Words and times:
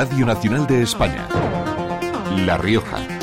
Radio 0.00 0.24
Nacional 0.24 0.66
de 0.66 0.80
España. 0.80 1.28
La 2.46 2.56
Rioja. 2.56 3.19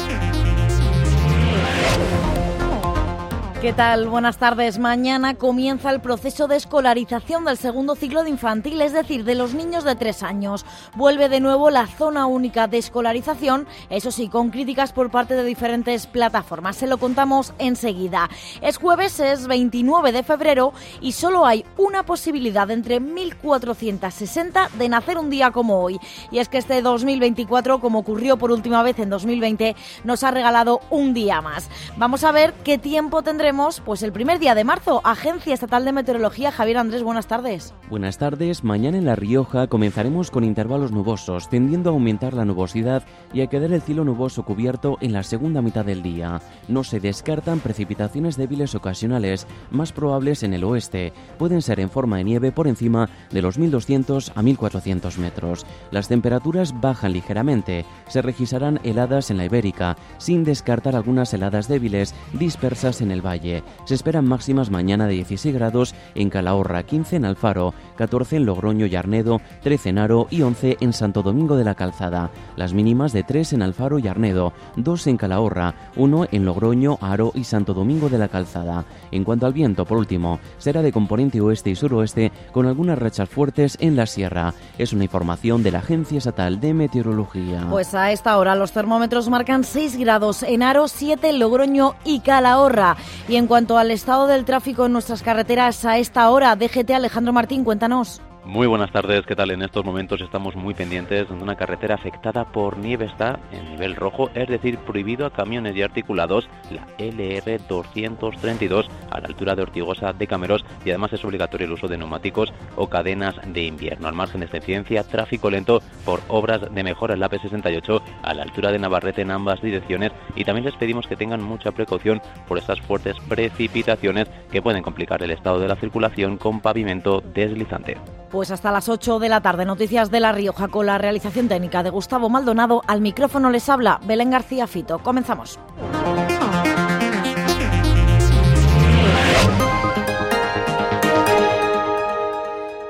¿Qué 3.61 3.73
tal? 3.73 4.07
Buenas 4.07 4.37
tardes. 4.37 4.77
Mañana 4.77 5.33
comienza 5.33 5.89
el 5.89 5.99
proceso 5.99 6.47
de 6.47 6.57
escolarización 6.57 7.43
del 7.43 7.57
segundo 7.57 7.95
ciclo 7.95 8.23
de 8.23 8.29
infantil, 8.29 8.79
es 8.83 8.93
decir, 8.93 9.23
de 9.23 9.33
los 9.33 9.55
niños 9.55 9.83
de 9.83 9.95
tres 9.95 10.21
años. 10.21 10.63
Vuelve 10.95 11.27
de 11.27 11.39
nuevo 11.39 11.71
la 11.71 11.87
zona 11.87 12.27
única 12.27 12.67
de 12.67 12.77
escolarización, 12.77 13.65
eso 13.89 14.11
sí, 14.11 14.29
con 14.29 14.51
críticas 14.51 14.93
por 14.93 15.09
parte 15.09 15.33
de 15.33 15.43
diferentes 15.43 16.05
plataformas. 16.05 16.75
Se 16.75 16.85
lo 16.85 16.99
contamos 16.99 17.51
enseguida. 17.57 18.29
Es 18.61 18.77
jueves, 18.77 19.19
es 19.19 19.47
29 19.47 20.11
de 20.11 20.21
febrero 20.21 20.71
y 21.01 21.13
solo 21.13 21.43
hay 21.47 21.65
una 21.77 22.03
posibilidad 22.03 22.69
entre 22.69 23.01
1.460 23.01 24.69
de 24.69 24.87
nacer 24.87 25.17
un 25.17 25.31
día 25.31 25.49
como 25.49 25.81
hoy. 25.81 25.99
Y 26.29 26.37
es 26.37 26.47
que 26.47 26.59
este 26.59 26.83
2024, 26.83 27.79
como 27.79 27.99
ocurrió 27.99 28.37
por 28.37 28.51
última 28.51 28.83
vez 28.83 28.99
en 28.99 29.09
2020, 29.09 29.75
nos 30.03 30.23
ha 30.23 30.29
regalado 30.29 30.79
un 30.91 31.15
día 31.15 31.41
más. 31.41 31.71
Vamos 31.97 32.23
a 32.23 32.31
ver 32.31 32.53
qué 32.63 32.77
tiempo 32.77 33.23
tendremos 33.23 33.46
pues 33.85 34.03
el 34.03 34.11
primer 34.11 34.39
día 34.39 34.55
de 34.55 34.65
marzo. 34.65 34.99
Agencia 35.05 35.53
Estatal 35.53 35.85
de 35.85 35.93
Meteorología, 35.93 36.51
Javier 36.51 36.79
Andrés, 36.79 37.01
buenas 37.01 37.27
tardes. 37.27 37.73
Buenas 37.89 38.17
tardes. 38.17 38.65
Mañana 38.65 38.97
en 38.97 39.05
La 39.05 39.15
Rioja 39.15 39.67
comenzaremos 39.67 40.31
con 40.31 40.43
intervalos 40.43 40.91
nubosos, 40.91 41.47
tendiendo 41.47 41.89
a 41.89 41.93
aumentar 41.93 42.33
la 42.33 42.43
nubosidad 42.43 43.03
y 43.31 43.39
a 43.39 43.47
quedar 43.47 43.71
el 43.71 43.81
cielo 43.81 44.03
nuboso 44.03 44.43
cubierto 44.43 44.97
en 44.99 45.13
la 45.13 45.23
segunda 45.23 45.61
mitad 45.61 45.85
del 45.85 46.03
día. 46.03 46.41
No 46.67 46.83
se 46.83 46.99
descartan 46.99 47.61
precipitaciones 47.61 48.35
débiles 48.35 48.75
ocasionales, 48.75 49.47
más 49.71 49.93
probables 49.93 50.43
en 50.43 50.53
el 50.53 50.65
oeste. 50.65 51.13
Pueden 51.37 51.61
ser 51.61 51.79
en 51.79 51.89
forma 51.89 52.17
de 52.17 52.25
nieve 52.25 52.51
por 52.51 52.67
encima 52.67 53.09
de 53.31 53.41
los 53.41 53.57
1200 53.57 54.33
a 54.35 54.41
1400 54.41 55.17
metros. 55.19 55.65
Las 55.91 56.09
temperaturas 56.09 56.77
bajan 56.81 57.13
ligeramente. 57.13 57.85
Se 58.09 58.21
registrarán 58.21 58.81
heladas 58.83 59.31
en 59.31 59.37
la 59.37 59.45
Ibérica, 59.45 59.95
sin 60.17 60.43
descartar 60.43 60.97
algunas 60.97 61.33
heladas 61.33 61.69
débiles 61.69 62.13
dispersas 62.33 62.99
en 62.99 63.11
el 63.11 63.25
valle 63.25 63.36
se 63.85 63.95
esperan 63.95 64.27
máximas 64.27 64.69
mañana 64.69 65.07
de 65.07 65.13
16 65.13 65.53
grados 65.53 65.95
en 66.15 66.29
Calahorra, 66.29 66.83
15 66.83 67.17
en 67.17 67.25
Alfaro, 67.25 67.73
14 67.97 68.37
en 68.37 68.45
Logroño 68.45 68.85
y 68.85 68.95
Arnedo, 68.95 69.41
13 69.63 69.89
en 69.89 69.97
Aro 69.97 70.27
y 70.29 70.41
11 70.43 70.77
en 70.79 70.93
Santo 70.93 71.21
Domingo 71.21 71.57
de 71.57 71.65
la 71.65 71.75
Calzada. 71.75 72.31
Las 72.55 72.73
mínimas 72.73 73.11
de 73.11 73.23
3 73.23 73.53
en 73.53 73.61
Alfaro 73.61 73.99
y 73.99 74.07
Arnedo, 74.07 74.53
2 74.77 75.07
en 75.07 75.17
Calahorra, 75.17 75.75
1 75.97 76.27
en 76.31 76.45
Logroño, 76.45 76.97
Aro 77.01 77.31
y 77.35 77.43
Santo 77.43 77.73
Domingo 77.73 78.07
de 78.07 78.17
la 78.17 78.29
Calzada. 78.29 78.85
En 79.11 79.25
cuanto 79.25 79.45
al 79.45 79.53
viento, 79.53 79.85
por 79.85 79.97
último, 79.97 80.39
será 80.57 80.81
de 80.81 80.93
componente 80.93 81.41
oeste 81.41 81.71
y 81.71 81.75
suroeste 81.75 82.31
con 82.53 82.65
algunas 82.65 82.97
rachas 82.97 83.27
fuertes 83.27 83.77
en 83.81 83.95
la 83.95 84.05
sierra. 84.05 84.53
Es 84.77 84.93
una 84.93 85.03
información 85.03 85.63
de 85.63 85.71
la 85.71 85.79
Agencia 85.79 86.19
Estatal 86.19 86.59
de 86.59 86.73
Meteorología. 86.73 87.67
Pues 87.69 87.93
a 87.93 88.11
esta 88.11 88.37
hora 88.37 88.55
los 88.55 88.71
termómetros 88.71 89.29
marcan 89.29 89.63
6 89.63 89.97
grados 89.97 90.43
en 90.43 90.63
Aro, 90.63 90.87
7 90.87 91.29
en 91.29 91.39
Logroño 91.39 91.95
y 92.05 92.19
Calahorra. 92.19 92.97
Y 93.27 93.35
en 93.35 93.47
cuanto 93.47 93.77
al 93.77 93.91
estado 93.91 94.27
del 94.27 94.45
tráfico 94.45 94.85
en 94.85 94.93
nuestras 94.93 95.23
carreteras 95.23 95.83
a 95.85 95.97
esta 95.97 96.29
hora, 96.29 96.55
DGT 96.55 96.91
Alejandro 96.91 97.33
Martín, 97.33 97.63
cuéntanos. 97.87 98.26
Muy 98.47 98.65
buenas 98.65 98.93
tardes, 98.93 99.25
¿qué 99.25 99.35
tal? 99.35 99.51
En 99.51 99.61
estos 99.61 99.83
momentos 99.83 100.21
estamos 100.21 100.55
muy 100.55 100.73
pendientes 100.73 101.27
de 101.27 101.33
una 101.33 101.57
carretera 101.57 101.95
afectada 101.95 102.45
por 102.45 102.77
nieve 102.77 103.03
está 103.03 103.41
en 103.51 103.71
nivel 103.71 103.93
rojo, 103.93 104.29
es 104.35 104.47
decir, 104.47 104.77
prohibido 104.77 105.25
a 105.25 105.33
camiones 105.33 105.75
y 105.75 105.81
articulados 105.81 106.47
la 106.71 106.87
LR 106.97 107.59
232 107.67 108.89
a 109.11 109.19
la 109.19 109.27
altura 109.27 109.53
de 109.53 109.63
Ortigosa 109.63 110.13
de 110.13 110.27
Cameros 110.27 110.63
y 110.85 110.91
además 110.91 111.11
es 111.11 111.25
obligatorio 111.25 111.67
el 111.67 111.73
uso 111.73 111.89
de 111.89 111.97
neumáticos 111.97 112.53
o 112.77 112.87
cadenas 112.87 113.35
de 113.45 113.65
invierno. 113.65 114.07
Al 114.07 114.15
margen 114.15 114.39
de 114.39 114.45
esta 114.45 115.03
tráfico 115.03 115.49
lento 115.49 115.81
por 116.05 116.21
obras 116.29 116.73
de 116.73 116.83
mejora 116.83 117.15
en 117.15 117.19
la 117.19 117.29
P68 117.29 118.01
a 118.23 118.33
la 118.33 118.43
altura 118.43 118.71
de 118.71 118.79
Navarrete 118.79 119.23
en 119.23 119.31
ambas 119.31 119.61
direcciones 119.61 120.13
y 120.37 120.45
también 120.45 120.63
les 120.63 120.75
pedimos 120.75 121.05
que 121.05 121.17
tengan 121.17 121.43
mucha 121.43 121.73
precaución 121.73 122.21
por 122.47 122.57
estas 122.57 122.79
fuertes 122.79 123.17
precipitaciones 123.27 124.29
que 124.49 124.61
pueden 124.61 124.83
complicar 124.83 125.21
el 125.21 125.31
estado 125.31 125.59
de 125.59 125.67
la 125.67 125.75
circulación 125.75 126.37
con 126.37 126.61
pavimento 126.61 127.21
deslizante. 127.33 127.97
Pues 128.37 128.51
hasta 128.51 128.71
las 128.71 128.87
8 128.87 129.17
de 129.17 129.29
la 129.29 129.41
tarde, 129.41 129.65
noticias 129.65 130.11
de 130.11 130.19
La 130.19 130.31
Rioja 130.31 130.67
con 130.67 130.85
la 130.85 130.99
realización 130.99 131.47
técnica 131.47 131.81
de 131.81 131.89
Gustavo 131.89 132.29
Maldonado. 132.29 132.83
Al 132.85 133.01
micrófono 133.01 133.49
les 133.49 133.67
habla 133.67 133.99
Belén 134.03 134.29
García 134.29 134.67
Fito. 134.67 134.99
Comenzamos. 134.99 135.57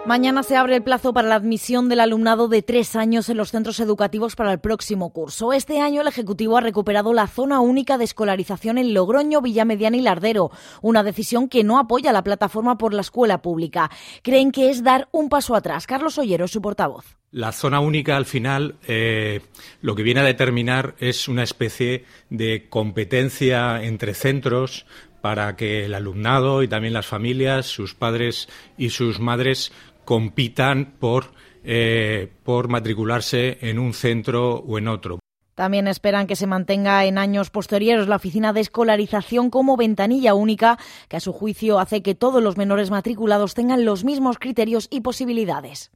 Mañana 0.08 0.42
se 0.42 0.56
abre 0.56 0.78
el 0.78 0.84
plazo 0.84 1.12
para 1.12 1.28
la 1.28 1.36
admisión 1.36 1.90
del 1.90 2.00
alumnado 2.00 2.48
de 2.48 2.62
tres 2.62 2.96
años 2.96 3.28
en 3.28 3.36
los 3.36 3.52
centros 3.52 3.78
educativos 3.82 4.38
para 4.38 4.54
el 4.54 4.60
próximo 4.60 5.12
curso. 5.12 5.52
Este 5.52 5.82
año 5.82 6.00
el 6.00 6.08
Ejecutivo 6.08 6.56
ha 6.56 6.62
recuperado 6.62 7.12
la 7.12 7.28
zona 7.28 7.60
única 7.60 7.98
de 7.98 8.06
escolarización 8.06 8.78
en 8.78 8.94
Logroño, 8.94 9.42
Villamediana 9.42 9.98
y 9.98 10.02
Lardero, 10.02 10.50
una 10.82 11.04
decisión 11.04 11.50
que 11.50 11.66
no 11.66 11.78
apoya 11.78 12.14
la 12.14 12.24
plataforma 12.24 12.78
por 12.78 12.94
la 12.94 13.02
escuela 13.02 13.42
pública. 13.42 13.92
Creen 14.24 14.54
que 14.54 14.70
es 14.70 14.82
dar 14.82 15.10
un 15.12 15.28
paso 15.28 15.56
atrás. 15.56 15.86
Carlos 15.86 16.18
Ollero, 16.18 16.48
su 16.48 16.62
portavoz. 16.62 17.18
La 17.32 17.52
zona 17.52 17.82
única, 17.82 18.16
al 18.16 18.26
final, 18.26 18.76
eh, 18.88 19.42
lo 19.82 19.94
que 19.94 20.04
viene 20.04 20.22
a 20.22 20.24
determinar 20.24 20.96
es 21.00 21.28
una 21.28 21.44
especie 21.44 22.06
de 22.30 22.70
competencia 22.70 23.84
entre 23.84 24.14
centros 24.14 24.86
para 25.20 25.58
que 25.58 25.84
el 25.84 25.94
alumnado 25.94 26.64
y 26.64 26.70
también 26.70 26.94
las 26.94 27.08
familias, 27.08 27.66
sus 27.66 27.94
padres 27.94 28.48
y 28.78 28.92
sus 28.92 29.20
madres 29.20 29.74
compitan 30.08 30.94
por, 31.00 31.34
eh, 31.66 32.32
por 32.44 32.70
matricularse 32.70 33.58
en 33.60 33.78
un 33.78 33.94
centro 33.94 34.56
o 34.56 34.78
en 34.78 34.88
otro. 34.88 35.20
También 35.54 35.86
esperan 35.90 36.28
que 36.28 36.38
se 36.38 36.48
mantenga 36.48 37.04
en 37.04 37.18
años 37.18 37.50
posteriores 37.50 38.08
la 38.08 38.16
oficina 38.16 38.54
de 38.54 38.62
escolarización 38.62 39.50
como 39.50 39.76
ventanilla 39.76 40.34
única, 40.34 40.80
que 41.10 41.18
a 41.18 41.20
su 41.20 41.34
juicio 41.34 41.80
hace 41.80 42.04
que 42.04 42.16
todos 42.16 42.42
los 42.42 42.56
menores 42.56 42.90
matriculados 42.90 43.54
tengan 43.54 43.84
los 43.84 44.06
mismos 44.06 44.40
criterios 44.40 44.88
y 44.90 45.02
posibilidades. 45.02 45.92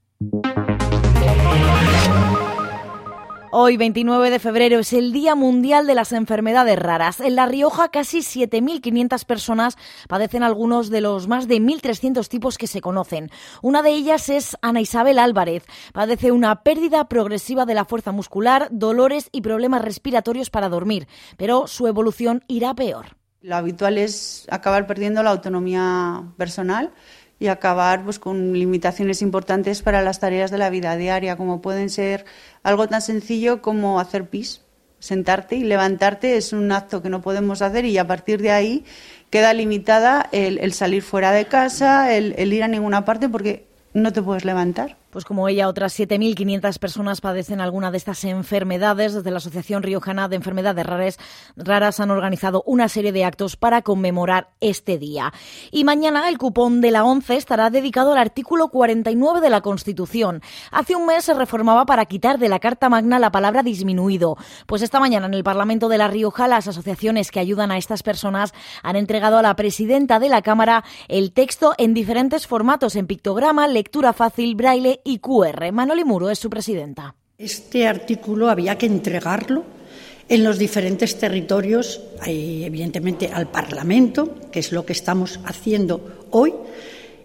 Hoy, 3.54 3.76
29 3.76 4.30
de 4.30 4.40
febrero, 4.40 4.80
es 4.80 4.94
el 4.94 5.12
Día 5.12 5.36
Mundial 5.36 5.86
de 5.86 5.94
las 5.94 6.14
Enfermedades 6.14 6.80
Raras. 6.80 7.20
En 7.20 7.36
La 7.36 7.48
Rioja, 7.48 7.90
casi 7.90 8.20
7.500 8.20 9.26
personas 9.26 9.78
padecen 10.08 10.42
algunos 10.42 10.90
de 10.90 11.02
los 11.02 11.28
más 11.28 11.50
de 11.50 11.58
1.300 11.58 12.30
tipos 12.30 12.58
que 12.58 12.68
se 12.68 12.80
conocen. 12.80 13.30
Una 13.62 13.82
de 13.82 13.90
ellas 13.90 14.30
es 14.30 14.56
Ana 14.62 14.80
Isabel 14.80 15.20
Álvarez. 15.20 15.66
Padece 15.92 16.32
una 16.32 16.64
pérdida 16.64 17.10
progresiva 17.10 17.66
de 17.66 17.74
la 17.74 17.84
fuerza 17.84 18.14
muscular, 18.14 18.70
dolores 18.72 19.28
y 19.34 19.42
problemas 19.42 19.84
respiratorios 19.84 20.50
para 20.50 20.70
dormir, 20.70 21.10
pero 21.36 21.68
su 21.68 21.88
evolución 21.88 22.46
irá 22.48 22.74
peor. 22.74 23.18
Lo 23.42 23.56
habitual 23.56 23.98
es 23.98 24.48
acabar 24.50 24.88
perdiendo 24.88 25.24
la 25.24 25.32
autonomía 25.32 26.24
personal 26.38 26.94
y 27.41 27.47
acabar 27.47 28.03
pues, 28.03 28.19
con 28.19 28.53
limitaciones 28.53 29.24
importantes 29.24 29.81
para 29.81 30.03
las 30.03 30.19
tareas 30.19 30.52
de 30.52 30.59
la 30.59 30.69
vida 30.69 30.96
diaria, 30.96 31.38
como 31.38 31.59
pueden 31.59 31.90
ser 31.90 32.24
algo 32.62 32.88
tan 32.88 33.02
sencillo 33.02 33.63
como 33.63 34.00
hacer 34.00 34.29
pis. 34.29 34.62
Sentarte 35.00 35.56
y 35.56 35.63
levantarte 35.63 36.38
es 36.38 36.53
un 36.53 36.72
acto 36.72 37.02
que 37.02 37.09
no 37.09 37.24
podemos 37.24 37.63
hacer 37.63 37.85
y 37.85 37.97
a 37.97 38.06
partir 38.06 38.44
de 38.44 38.52
ahí 38.52 38.85
queda 39.31 39.56
limitada 39.56 40.29
el, 40.31 40.72
salir 40.74 41.02
fuera 41.02 41.31
de 41.31 41.46
casa, 41.46 42.16
el 42.16 42.53
ir 42.53 42.62
a 42.62 42.68
ninguna 42.68 43.06
parte 43.06 43.28
porque 43.28 43.66
no 43.96 44.13
te 44.13 44.22
puedes 44.22 44.46
levantar. 44.46 45.01
Pues 45.12 45.26
como 45.26 45.50
ella, 45.50 45.68
otras 45.68 46.00
7.500 46.00 46.80
personas 46.80 47.20
padecen 47.20 47.60
alguna 47.60 47.92
de 47.92 47.98
estas 47.98 48.24
enfermedades. 48.24 49.14
Desde 49.14 49.30
la 49.30 49.38
Asociación 49.38 49.84
Riojana 49.84 50.30
de 50.30 50.38
Enfermedades 50.38 51.18
Raras, 51.58 52.00
han 52.00 52.12
organizado 52.12 52.64
una 52.66 52.88
serie 52.88 53.12
de 53.12 53.26
actos 53.26 53.58
para 53.58 53.82
conmemorar 53.82 54.52
este 54.62 54.98
día. 54.98 55.34
Y 55.70 55.84
mañana 55.84 56.30
el 56.30 56.38
cupón 56.38 56.80
de 56.80 56.92
la 56.92 57.04
ONCE 57.04 57.36
estará 57.36 57.70
dedicado 57.70 58.14
al 58.14 58.20
artículo 58.20 58.70
49 58.70 59.42
de 59.42 59.50
la 59.50 59.60
Constitución. 59.60 60.41
Hace 60.72 60.96
un 60.96 61.06
mes 61.06 61.26
se 61.26 61.34
reformaba 61.34 61.85
para 61.85 62.06
quitar 62.06 62.40
de 62.40 62.47
la 62.47 62.59
Carta 62.59 62.88
Magna 62.88 63.20
la 63.20 63.34
palabra 63.34 63.64
disminuido. 63.64 64.38
Pues 64.66 64.82
esta 64.82 65.02
mañana 65.02 65.26
en 65.26 65.34
el 65.34 65.44
Parlamento 65.44 65.90
de 65.90 65.97
La 65.97 66.08
Rioja 66.08 66.47
las 66.47 66.70
asociaciones 66.70 67.32
que 67.32 67.41
ayudan 67.41 67.72
a 67.72 67.78
estas 67.78 68.02
personas 68.02 68.53
han 68.82 68.96
entregado 68.96 69.38
a 69.38 69.41
la 69.41 69.58
presidenta 69.58 70.20
de 70.20 70.30
la 70.30 70.41
Cámara 70.41 70.85
el 71.09 71.34
texto 71.34 71.74
en 71.78 71.94
diferentes 71.94 72.47
formatos, 72.47 72.96
en 72.96 73.08
pictograma, 73.08 73.68
lectura 73.68 74.14
fácil, 74.14 74.56
braille 74.56 75.01
y 75.03 75.20
QR. 75.20 75.72
Manoli 75.72 76.03
Muro 76.03 76.30
es 76.30 76.40
su 76.40 76.50
presidenta. 76.50 77.16
Este 77.38 77.88
artículo 77.88 78.50
había 78.50 78.78
que 78.78 78.86
entregarlo 78.86 79.64
en 80.30 80.44
los 80.44 80.58
diferentes 80.58 81.18
territorios, 81.18 82.02
evidentemente 82.26 83.30
al 83.34 83.50
Parlamento, 83.50 84.36
que 84.52 84.59
es 84.59 84.72
lo 84.72 84.86
que 84.86 84.94
estamos 84.94 85.40
haciendo 85.46 86.28
hoy, 86.32 86.53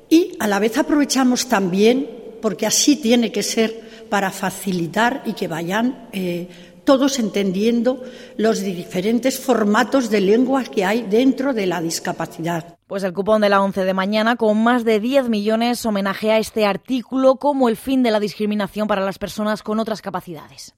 y 0.09 0.33
a 0.41 0.49
la 0.49 0.59
vez 0.59 0.77
aprovechamos 0.79 1.49
también, 1.49 2.09
porque 2.43 2.67
así 2.67 2.97
tiene 2.97 3.31
que 3.31 3.43
ser, 3.43 3.87
para 4.09 4.31
facilitar 4.31 5.23
y 5.27 5.33
que 5.33 5.49
vayan 5.49 6.09
eh, 6.13 6.49
todos 6.87 7.19
entendiendo 7.19 8.03
los 8.39 8.61
diferentes 8.61 9.39
formatos 9.39 10.09
de 10.09 10.23
lenguas 10.23 10.71
que 10.71 10.87
hay 10.87 11.03
dentro 11.03 11.53
de 11.53 11.67
la 11.67 11.83
discapacidad. 11.83 12.79
Pues 12.87 13.03
el 13.03 13.13
cupón 13.13 13.43
de 13.43 13.51
la 13.51 13.61
11 13.61 13.85
de 13.85 13.93
mañana, 13.93 14.37
con 14.37 14.63
más 14.63 14.85
de 14.85 15.01
10 15.01 15.29
millones, 15.29 15.85
homenajea 15.85 16.39
este 16.39 16.65
artículo 16.65 17.37
como 17.37 17.69
el 17.69 17.77
fin 17.77 18.03
de 18.03 18.13
la 18.13 18.21
discriminación 18.21 18.89
para 18.89 19.05
las 19.05 19.19
personas 19.19 19.63
con 19.63 19.81
otras 19.81 20.01
capacidades. 20.01 20.75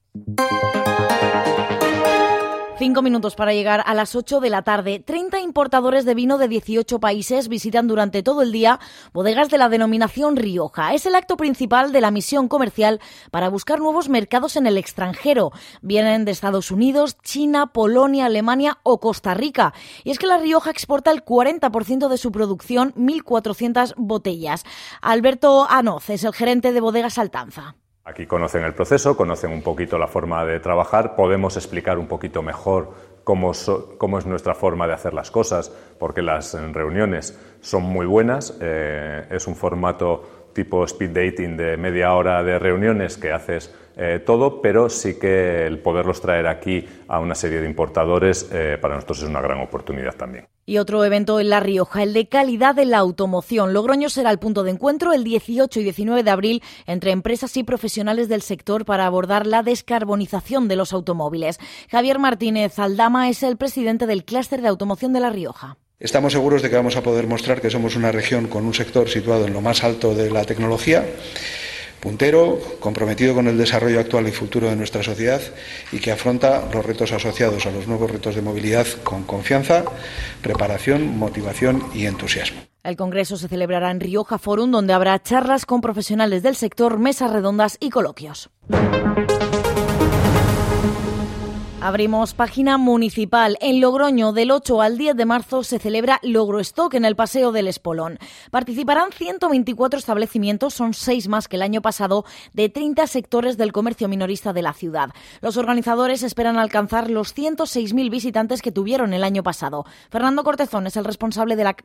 Cinco 2.79 3.03
minutos 3.03 3.35
para 3.35 3.53
llegar 3.53 3.83
a 3.85 3.93
las 3.93 4.15
ocho 4.15 4.39
de 4.39 4.51
la 4.51 4.63
tarde. 4.63 5.01
Treinta 5.01 5.41
importadores 5.41 6.05
de 6.05 6.15
vino 6.15 6.39
de 6.39 6.47
18 6.47 7.01
países 7.01 7.49
visitan 7.49 7.89
durante 7.89 8.23
todo 8.23 8.41
el 8.41 8.53
día 8.53 8.79
bodegas 9.13 9.51
de 9.51 9.59
la 9.59 9.69
denominación 9.69 10.37
Rioja. 10.37 10.95
Es 10.95 11.05
el 11.05 11.17
acto 11.17 11.37
principal 11.37 11.91
de 11.91 12.01
la 12.01 12.13
misión 12.13 12.47
comercial 12.47 13.01
para 13.33 13.49
buscar 13.49 13.81
nuevos 13.81 14.09
mercados 14.09 14.55
en 14.55 14.69
el 14.69 14.79
extranjero. 14.79 15.51
Vienen 15.83 16.25
de 16.25 16.31
Estados 16.31 16.71
Unidos, 16.71 17.17
China, 17.21 17.73
Polonia, 17.73 18.27
Alemania 18.27 18.79
o 18.85 19.01
Costa 19.01 19.35
Rica. 19.35 19.75
Y 20.05 20.13
es 20.13 20.21
que 20.21 20.29
la 20.29 20.39
Rioja 20.39 20.71
exporta 20.71 21.11
el 21.11 21.25
40% 21.25 22.07
de 22.07 22.17
su 22.17 22.31
producción, 22.31 22.95
1.400 22.95 23.95
botellas. 23.97 24.63
Alberto 25.03 25.67
Anoz 25.69 26.11
es 26.11 26.23
el 26.23 26.33
gerente 26.33 26.73
de 26.73 26.81
Bodegas 26.81 27.19
Altanza. 27.19 27.75
Aquí 28.09 28.25
conocen 28.25 28.65
el 28.65 28.73
proceso, 28.73 29.19
conocen 29.19 29.53
un 29.53 29.61
poquito 29.61 29.99
la 29.99 30.07
forma 30.07 30.43
de 30.47 30.61
trabajar, 30.61 31.15
podemos 31.15 31.59
explicar 31.59 31.99
un 31.99 32.07
poquito 32.07 32.41
mejor 32.41 32.91
cómo, 33.23 33.51
es 33.51 34.25
nuestra 34.25 34.55
forma 34.55 34.87
de 34.87 34.95
hacer 34.95 35.13
las 35.13 35.31
cosas, 35.31 35.71
porque 35.99 36.23
las 36.23 36.55
reuniones 36.73 37.39
son 37.61 37.83
muy 37.83 38.07
buenas, 38.07 38.57
eh, 38.63 39.27
es 39.31 39.47
un 39.47 39.55
formato 39.55 40.49
tipo 40.55 40.85
speed 40.85 41.11
dating 41.11 41.59
de 41.59 41.77
media 41.77 42.15
hora 42.15 42.43
de 42.43 42.59
reuniones 42.59 43.19
que 43.19 43.31
haces 43.31 43.75
eh, 43.95 44.23
todo, 44.25 44.63
pero 44.63 44.89
sí 44.89 45.19
que 45.19 45.67
el 45.67 45.79
poderlos 45.81 46.23
traer 46.23 46.47
aquí 46.47 46.89
a 47.09 47.21
una 47.21 47.35
serie 47.35 47.61
de 47.61 47.67
importadores 47.67 48.49
eh, 48.51 48.79
para 48.81 48.95
nosotros 48.95 49.23
es 49.23 49.29
una 49.29 49.43
gran 49.43 49.61
oportunidad 49.61 50.15
también. 50.15 50.47
Y 50.69 50.77
otro 50.77 51.03
evento 51.03 51.41
en 51.41 51.49
La 51.49 51.61
Rioja, 51.61 52.03
el 52.03 52.13
de 52.13 52.29
calidad 52.29 52.75
de 52.75 52.85
la 52.85 52.99
automoción. 52.99 53.73
Logroño 53.73 54.11
será 54.11 54.31
el 54.31 54.39
punto 54.39 54.65
de 54.65 54.73
encuentro 54.73 55.15
el 55.15 55.25
18 55.25 55.81
y 55.81 55.83
19 55.83 56.23
de 56.23 56.31
abril 56.31 56.63
entre 56.87 57.13
empresas 57.13 57.57
y 57.57 57.63
profesionales 57.63 58.29
del 58.29 58.43
sector 58.43 58.85
para 58.85 59.07
abordar 59.07 59.47
la 59.47 59.63
descarbonización 59.63 60.69
de 60.69 60.77
los 60.77 60.93
automóviles. 60.93 61.59
Javier 61.91 62.19
Martínez 62.19 62.79
Aldama 62.79 63.31
es 63.31 63.43
el 63.43 63.57
presidente 63.57 64.07
del 64.07 64.27
clúster 64.27 64.61
de 64.61 64.69
automoción 64.69 65.15
de 65.15 65.21
La 65.21 65.31
Rioja. 65.31 65.79
Estamos 66.01 66.35
seguros 66.35 66.61
de 66.61 66.69
que 66.69 66.77
vamos 66.77 66.97
a 66.97 67.03
poder 67.03 67.27
mostrar 67.27 67.63
que 67.63 67.71
somos 67.71 67.97
una 67.97 68.13
región 68.13 68.47
con 68.47 68.67
un 68.67 68.75
sector 68.75 69.09
situado 69.09 69.47
en 69.47 69.55
lo 69.55 69.63
más 69.63 69.83
alto 69.85 70.15
de 70.15 70.31
la 70.31 70.45
tecnología 70.45 71.03
puntero, 72.01 72.59
comprometido 72.81 73.35
con 73.35 73.47
el 73.49 73.59
desarrollo 73.59 74.01
actual 74.01 74.29
y 74.29 74.33
futuro 74.33 74.69
de 74.69 74.77
nuestra 74.77 75.03
sociedad 75.03 75.41
y 75.93 75.99
que 75.99 76.13
afronta 76.13 76.69
los 76.73 76.85
retos 76.85 77.13
asociados 77.13 77.67
a 77.67 77.71
los 77.71 77.87
nuevos 77.87 78.11
retos 78.11 78.35
de 78.35 78.43
movilidad 78.43 78.87
con 79.05 79.25
confianza, 79.25 79.85
preparación, 80.43 81.19
motivación 81.19 81.83
y 81.95 82.07
entusiasmo. 82.07 82.61
El 82.85 82.97
Congreso 82.97 83.37
se 83.37 83.49
celebrará 83.49 83.91
en 83.91 84.01
Rioja 84.01 84.39
Forum, 84.39 84.71
donde 84.71 84.93
habrá 84.93 85.23
charlas 85.23 85.67
con 85.67 85.81
profesionales 85.81 86.43
del 86.43 86.57
sector, 86.57 86.99
mesas 86.99 87.33
redondas 87.33 87.77
y 87.81 87.91
coloquios. 87.91 88.51
Abrimos 91.81 92.35
página 92.35 92.77
municipal. 92.77 93.57
En 93.61 93.81
Logroño, 93.81 94.33
del 94.33 94.51
8 94.51 94.83
al 94.83 94.99
10 94.99 95.15
de 95.15 95.25
marzo, 95.25 95.63
se 95.63 95.79
celebra 95.79 96.19
Logrostock 96.25 96.95
en 96.95 97.05
el 97.05 97.15
Paseo 97.15 97.53
del 97.53 97.69
Espolón. 97.69 98.19
Participarán 98.51 99.13
124 99.13 99.97
establecimientos, 99.97 100.75
son 100.75 100.93
seis 100.93 101.29
más 101.29 101.47
que 101.47 101.55
el 101.55 101.63
año 101.63 101.81
pasado, 101.81 102.25
de 102.53 102.69
30 102.69 103.07
sectores 103.07 103.57
del 103.57 103.71
comercio 103.71 104.09
minorista 104.09 104.53
de 104.53 104.63
la 104.63 104.73
ciudad. 104.73 105.11
Los 105.41 105.57
organizadores 105.57 106.25
esperan 106.25 106.59
alcanzar 106.59 107.11
los 107.11 107.33
106.000 107.37 108.11
visitantes 108.11 108.61
que 108.61 108.73
tuvieron 108.73 109.15
el 109.15 109.23
año 109.23 109.45
pasado. 109.45 109.87
Fernando 110.11 110.43
Cortezón 110.43 110.89
es 110.89 110.97
el 110.97 111.05
responsable 111.05 111.55
de, 111.55 111.77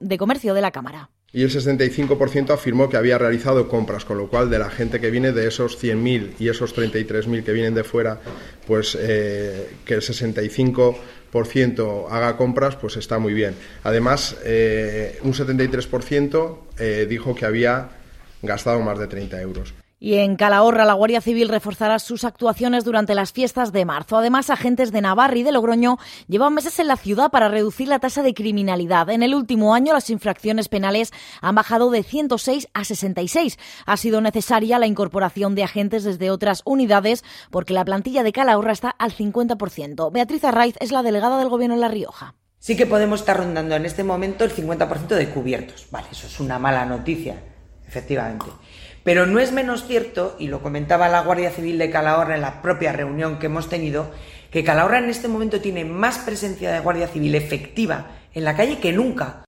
de 0.00 0.18
comercio 0.18 0.54
de 0.54 0.62
la 0.62 0.70
Cámara 0.70 1.10
y 1.32 1.42
el 1.42 1.50
65% 1.50 2.50
afirmó 2.50 2.90
que 2.90 2.98
había 2.98 3.16
realizado 3.16 3.68
compras, 3.68 4.04
con 4.04 4.18
lo 4.18 4.28
cual 4.28 4.50
de 4.50 4.58
la 4.58 4.68
gente 4.68 5.00
que 5.00 5.10
viene 5.10 5.32
de 5.32 5.48
esos 5.48 5.82
100.000 5.82 6.32
y 6.38 6.48
esos 6.48 6.76
33.000 6.76 7.42
que 7.42 7.52
vienen 7.52 7.72
de 7.74 7.84
fuera, 7.84 8.20
pues 8.66 8.98
eh, 9.00 9.70
que 9.84 9.94
el 9.94 10.02
65% 10.02 12.06
haga 12.10 12.36
compras, 12.36 12.76
pues 12.76 12.98
está 12.98 13.18
muy 13.18 13.32
bien. 13.32 13.54
Además, 13.82 14.36
eh, 14.44 15.18
un 15.22 15.32
73% 15.32 16.58
eh, 16.78 17.06
dijo 17.08 17.34
que 17.34 17.46
había 17.46 17.88
gastado 18.42 18.80
más 18.80 18.98
de 18.98 19.06
30 19.06 19.40
euros. 19.40 19.72
Y 20.04 20.16
en 20.16 20.34
Calahorra, 20.34 20.84
la 20.84 20.94
Guardia 20.94 21.20
Civil 21.20 21.48
reforzará 21.48 22.00
sus 22.00 22.24
actuaciones 22.24 22.82
durante 22.82 23.14
las 23.14 23.30
fiestas 23.30 23.70
de 23.70 23.84
marzo. 23.84 24.16
Además, 24.16 24.50
agentes 24.50 24.90
de 24.90 25.00
Navarra 25.00 25.36
y 25.36 25.44
de 25.44 25.52
Logroño 25.52 25.96
llevan 26.26 26.54
meses 26.54 26.80
en 26.80 26.88
la 26.88 26.96
ciudad 26.96 27.30
para 27.30 27.48
reducir 27.48 27.86
la 27.86 28.00
tasa 28.00 28.24
de 28.24 28.34
criminalidad. 28.34 29.10
En 29.10 29.22
el 29.22 29.32
último 29.32 29.76
año, 29.76 29.92
las 29.92 30.10
infracciones 30.10 30.68
penales 30.68 31.12
han 31.40 31.54
bajado 31.54 31.88
de 31.92 32.02
106 32.02 32.66
a 32.74 32.82
66. 32.82 33.60
Ha 33.86 33.96
sido 33.96 34.20
necesaria 34.20 34.80
la 34.80 34.88
incorporación 34.88 35.54
de 35.54 35.62
agentes 35.62 36.02
desde 36.02 36.32
otras 36.32 36.62
unidades 36.64 37.22
porque 37.52 37.72
la 37.72 37.84
plantilla 37.84 38.24
de 38.24 38.32
Calahorra 38.32 38.72
está 38.72 38.90
al 38.90 39.12
50%. 39.12 40.10
Beatriz 40.10 40.42
Arraiz 40.42 40.74
es 40.80 40.90
la 40.90 41.04
delegada 41.04 41.38
del 41.38 41.48
Gobierno 41.48 41.76
en 41.76 41.80
La 41.80 41.86
Rioja. 41.86 42.34
Sí 42.58 42.76
que 42.76 42.86
podemos 42.86 43.20
estar 43.20 43.36
rondando 43.36 43.76
en 43.76 43.86
este 43.86 44.02
momento 44.02 44.42
el 44.42 44.52
50% 44.52 45.06
de 45.14 45.30
cubiertos. 45.30 45.86
Vale, 45.92 46.08
eso 46.10 46.26
es 46.26 46.40
una 46.40 46.58
mala 46.58 46.84
noticia, 46.86 47.40
efectivamente. 47.86 48.46
Pero 49.04 49.26
no 49.26 49.40
es 49.40 49.52
menos 49.52 49.86
cierto, 49.86 50.36
y 50.38 50.46
lo 50.46 50.62
comentaba 50.62 51.08
la 51.08 51.22
Guardia 51.22 51.50
Civil 51.50 51.78
de 51.78 51.90
Calahorra 51.90 52.36
en 52.36 52.42
la 52.42 52.62
propia 52.62 52.92
reunión 52.92 53.38
que 53.38 53.46
hemos 53.46 53.68
tenido, 53.68 54.10
que 54.50 54.62
Calahorra 54.62 54.98
en 54.98 55.10
este 55.10 55.28
momento 55.28 55.60
tiene 55.60 55.84
más 55.84 56.18
presencia 56.18 56.72
de 56.72 56.80
Guardia 56.80 57.08
Civil 57.08 57.34
efectiva 57.34 58.12
en 58.34 58.44
la 58.44 58.56
calle 58.56 58.78
que 58.78 58.92
nunca. 58.92 59.44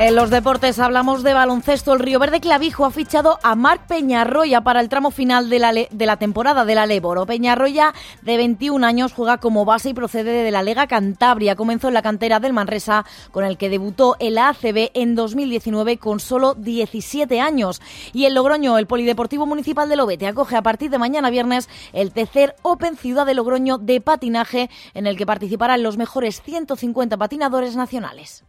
En 0.00 0.14
los 0.14 0.30
deportes 0.30 0.78
hablamos 0.78 1.24
de 1.24 1.34
baloncesto. 1.34 1.92
El 1.92 1.98
Río 1.98 2.20
Verde 2.20 2.38
Clavijo 2.38 2.84
ha 2.84 2.92
fichado 2.92 3.40
a 3.42 3.56
Marc 3.56 3.88
Peñarroya 3.88 4.60
para 4.60 4.80
el 4.80 4.88
tramo 4.88 5.10
final 5.10 5.50
de 5.50 5.58
la, 5.58 5.72
de 5.72 6.06
la 6.06 6.16
temporada 6.18 6.64
de 6.64 6.76
la 6.76 6.86
Leboro. 6.86 7.26
Peñarroya, 7.26 7.92
de 8.22 8.36
21 8.36 8.86
años, 8.86 9.12
juega 9.12 9.38
como 9.38 9.64
base 9.64 9.88
y 9.88 9.94
procede 9.94 10.44
de 10.44 10.52
la 10.52 10.62
Lega 10.62 10.86
Cantabria. 10.86 11.56
Comenzó 11.56 11.88
en 11.88 11.94
la 11.94 12.02
cantera 12.02 12.38
del 12.38 12.52
Manresa, 12.52 13.04
con 13.32 13.44
el 13.44 13.58
que 13.58 13.70
debutó 13.70 14.14
en 14.20 14.34
la 14.34 14.50
ACB 14.50 14.92
en 14.94 15.16
2019 15.16 15.96
con 15.96 16.20
solo 16.20 16.54
17 16.54 17.40
años. 17.40 17.82
Y 18.12 18.26
en 18.26 18.34
Logroño, 18.34 18.78
el 18.78 18.86
Polideportivo 18.86 19.46
Municipal 19.46 19.88
de 19.88 19.96
Lobete 19.96 20.28
acoge 20.28 20.54
a 20.54 20.62
partir 20.62 20.90
de 20.90 20.98
mañana 20.98 21.28
viernes 21.28 21.68
el 21.92 22.12
tercer 22.12 22.54
Open 22.62 22.96
Ciudad 22.96 23.26
de 23.26 23.34
Logroño 23.34 23.78
de 23.78 24.00
patinaje, 24.00 24.70
en 24.94 25.08
el 25.08 25.16
que 25.16 25.26
participarán 25.26 25.82
los 25.82 25.96
mejores 25.96 26.40
150 26.40 27.16
patinadores 27.16 27.74
nacionales. 27.74 28.44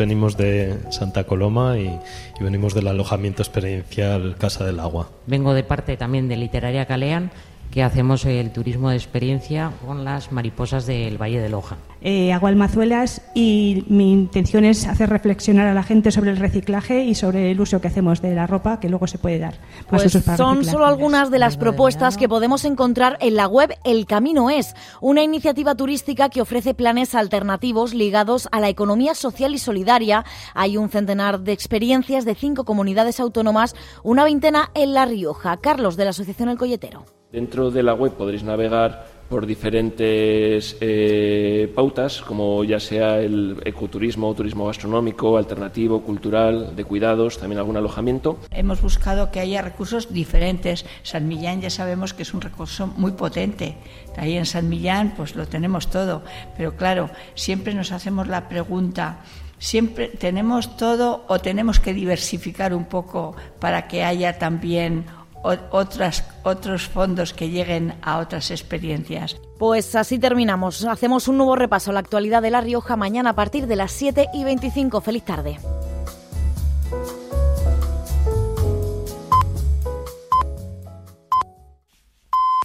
Venimos 0.00 0.38
de 0.38 0.78
Santa 0.88 1.24
Coloma 1.24 1.78
y, 1.78 2.00
venimos 2.40 2.72
del 2.72 2.88
alojamiento 2.88 3.42
experiencial 3.42 4.34
Casa 4.38 4.64
del 4.64 4.80
Agua. 4.80 5.10
Vengo 5.26 5.52
de 5.52 5.62
parte 5.62 5.98
también 5.98 6.26
de 6.26 6.36
Literaria 6.36 6.86
Calean 6.86 7.30
que 7.70 7.82
hacemos 7.82 8.24
el 8.24 8.52
turismo 8.52 8.90
de 8.90 8.96
experiencia 8.96 9.72
con 9.86 10.04
las 10.04 10.32
mariposas 10.32 10.86
del 10.86 11.20
Valle 11.20 11.40
de 11.40 11.48
Loja. 11.48 11.76
Eh, 12.02 12.32
hago 12.32 12.46
almazuelas 12.46 13.20
y 13.34 13.84
mi 13.88 14.10
intención 14.10 14.64
es 14.64 14.86
hacer 14.86 15.10
reflexionar 15.10 15.66
a 15.66 15.74
la 15.74 15.82
gente 15.82 16.10
sobre 16.10 16.30
el 16.30 16.38
reciclaje 16.38 17.04
y 17.04 17.14
sobre 17.14 17.50
el 17.50 17.60
uso 17.60 17.80
que 17.80 17.88
hacemos 17.88 18.22
de 18.22 18.34
la 18.34 18.46
ropa 18.46 18.80
que 18.80 18.88
luego 18.88 19.06
se 19.06 19.18
puede 19.18 19.38
dar. 19.38 19.58
Pues 19.88 20.10
son 20.36 20.64
solo 20.64 20.86
algunas 20.86 21.30
de 21.30 21.38
las 21.38 21.56
propuestas 21.58 22.16
que 22.16 22.28
podemos 22.28 22.64
encontrar 22.64 23.18
en 23.20 23.36
la 23.36 23.46
web 23.46 23.74
El 23.84 24.06
Camino 24.06 24.50
Es, 24.50 24.74
una 25.00 25.22
iniciativa 25.22 25.74
turística 25.74 26.30
que 26.30 26.40
ofrece 26.40 26.74
planes 26.74 27.14
alternativos 27.14 27.92
ligados 27.92 28.48
a 28.50 28.60
la 28.60 28.70
economía 28.70 29.14
social 29.14 29.54
y 29.54 29.58
solidaria. 29.58 30.24
Hay 30.54 30.76
un 30.76 30.88
centenar 30.88 31.40
de 31.40 31.52
experiencias 31.52 32.24
de 32.24 32.34
cinco 32.34 32.64
comunidades 32.64 33.20
autónomas, 33.20 33.76
una 34.02 34.24
veintena 34.24 34.70
en 34.74 34.94
La 34.94 35.04
Rioja. 35.04 35.58
Carlos 35.58 35.96
de 35.96 36.04
la 36.04 36.10
Asociación 36.10 36.48
El 36.48 36.56
Colletero. 36.56 37.19
Dentro 37.32 37.70
de 37.70 37.84
la 37.84 37.94
web 37.94 38.14
podréis 38.14 38.42
navegar 38.42 39.06
por 39.28 39.46
diferentes 39.46 40.76
eh, 40.80 41.70
pautas, 41.72 42.22
como 42.22 42.64
ya 42.64 42.80
sea 42.80 43.20
el 43.20 43.62
ecoturismo, 43.64 44.34
turismo 44.34 44.66
gastronómico, 44.66 45.36
alternativo, 45.36 46.02
cultural, 46.02 46.74
de 46.74 46.84
cuidados, 46.84 47.38
también 47.38 47.60
algún 47.60 47.76
alojamiento. 47.76 48.40
Hemos 48.50 48.82
buscado 48.82 49.30
que 49.30 49.38
haya 49.38 49.62
recursos 49.62 50.12
diferentes. 50.12 50.84
San 51.04 51.28
Millán 51.28 51.60
ya 51.60 51.70
sabemos 51.70 52.14
que 52.14 52.22
es 52.22 52.34
un 52.34 52.40
recurso 52.40 52.88
muy 52.88 53.12
potente. 53.12 53.76
Ahí 54.16 54.36
en 54.36 54.46
San 54.46 54.68
Millán 54.68 55.14
pues 55.16 55.36
lo 55.36 55.46
tenemos 55.46 55.88
todo. 55.88 56.24
Pero 56.56 56.74
claro, 56.74 57.10
siempre 57.36 57.74
nos 57.74 57.92
hacemos 57.92 58.26
la 58.26 58.48
pregunta, 58.48 59.20
siempre 59.60 60.08
tenemos 60.08 60.76
todo 60.76 61.24
o 61.28 61.38
tenemos 61.38 61.78
que 61.78 61.94
diversificar 61.94 62.74
un 62.74 62.86
poco 62.86 63.36
para 63.60 63.86
que 63.86 64.02
haya 64.02 64.36
también 64.40 65.04
otros 65.42 66.88
fondos 66.88 67.32
que 67.32 67.50
lleguen 67.50 67.94
a 68.02 68.18
otras 68.18 68.50
experiencias. 68.50 69.36
Pues 69.58 69.94
así 69.94 70.18
terminamos. 70.18 70.84
Hacemos 70.84 71.28
un 71.28 71.36
nuevo 71.36 71.56
repaso 71.56 71.90
a 71.90 71.94
la 71.94 72.00
actualidad 72.00 72.42
de 72.42 72.50
La 72.50 72.60
Rioja 72.60 72.96
mañana 72.96 73.30
a 73.30 73.34
partir 73.34 73.66
de 73.66 73.76
las 73.76 73.92
7 73.92 74.28
y 74.32 74.44
25. 74.44 75.00
Feliz 75.00 75.24
tarde. 75.24 75.58